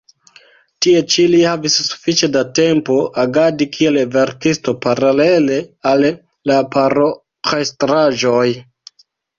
[0.85, 5.63] Tie ĉi li havis sufiĉe da tempo agadi kiel verkisto paralele
[5.95, 6.07] al
[6.53, 8.49] la paroĥestraĵoj.